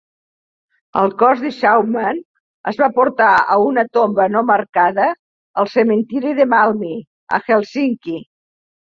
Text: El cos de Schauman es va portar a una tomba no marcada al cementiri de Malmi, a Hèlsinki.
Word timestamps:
El 0.99 1.11
cos 1.17 1.41
de 1.47 1.49
Schauman 1.57 2.21
es 2.71 2.79
va 2.83 2.87
portar 2.95 3.27
a 3.55 3.57
una 3.63 3.83
tomba 3.97 4.25
no 4.35 4.41
marcada 4.51 5.05
al 5.65 5.69
cementiri 5.75 6.31
de 6.41 6.47
Malmi, 6.55 6.95
a 7.39 7.41
Hèlsinki. 7.49 8.15